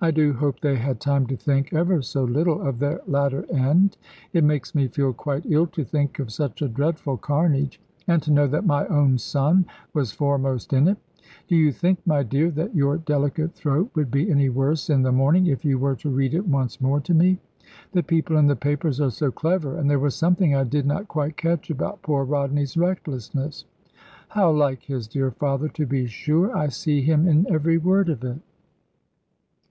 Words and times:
I 0.00 0.10
do 0.10 0.32
hope 0.32 0.60
they 0.60 0.76
had 0.76 1.00
time 1.00 1.26
to 1.26 1.36
think, 1.36 1.72
ever 1.74 2.00
so 2.00 2.24
little, 2.24 2.60
of 2.62 2.78
their 2.78 3.00
latter 3.06 3.44
end. 3.50 3.98
It 4.32 4.42
makes 4.44 4.74
me 4.74 4.88
feel 4.88 5.12
quite 5.12 5.44
ill 5.48 5.66
to 5.68 5.84
think 5.84 6.18
of 6.18 6.32
such 6.32 6.60
a 6.60 6.68
dreadful 6.68 7.16
carnage, 7.18 7.80
and 8.06 8.22
to 8.22 8.30
know 8.32 8.46
that 8.46 8.66
my 8.66 8.86
own 8.86 9.18
son 9.18 9.66
was 9.92 10.12
foremost 10.12 10.72
in 10.72 10.88
it. 10.88 10.98
Do 11.48 11.56
you 11.56 11.72
think, 11.72 11.98
my 12.06 12.22
dear, 12.22 12.50
that 12.52 12.74
your 12.74 12.96
delicate 12.98 13.54
throat 13.54 13.90
would 13.94 14.10
be 14.10 14.30
any 14.30 14.48
worse 14.48 14.88
in 14.88 15.02
the 15.02 15.12
morning, 15.12 15.46
if 15.46 15.62
you 15.62 15.78
were 15.78 15.96
to 15.96 16.10
read 16.10 16.32
it 16.32 16.46
once 16.48 16.80
more 16.80 17.00
to 17.00 17.12
me? 17.14 17.38
The 17.92 18.02
people 18.02 18.36
in 18.38 18.46
the 18.46 18.56
papers 18.56 18.98
are 19.00 19.10
so 19.10 19.30
clever; 19.30 19.76
and 19.76 19.90
there 19.90 19.98
was 19.98 20.14
something 20.14 20.54
I 20.54 20.64
did 20.64 20.86
not 20.86 21.08
quite 21.08 21.36
catch 21.36 21.68
about 21.70 22.02
poor 22.02 22.24
Rodney's 22.24 22.78
recklessness. 22.78 23.64
How 24.28 24.50
like 24.52 24.84
his 24.84 25.06
dear 25.08 25.30
father, 25.30 25.68
to 25.68 25.84
be 25.86 26.06
sure! 26.06 26.54
I 26.56 26.68
see 26.68 27.02
him 27.02 27.26
in 27.28 27.46
every 27.50 27.76
word 27.78 28.08
of 28.10 28.24
it." 28.24 28.38